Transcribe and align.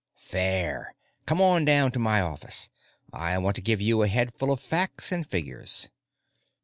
"Fair. 0.17 0.95
Come 1.27 1.39
on 1.39 1.63
down 1.63 1.91
to 1.91 1.99
my 1.99 2.21
office; 2.21 2.69
I 3.13 3.37
want 3.37 3.55
to 3.57 3.61
give 3.61 3.81
you 3.81 4.01
a 4.01 4.07
headful 4.09 4.51
of 4.51 4.59
facts 4.59 5.11
and 5.11 5.27
figures." 5.27 5.91